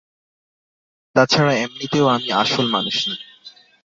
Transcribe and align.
তাছাড়া, 1.15 1.53
এমনিতেও 1.55 2.05
আমি 2.07 2.29
আসল 2.33 2.65
মানুষ 2.67 2.97
না। 3.07 3.15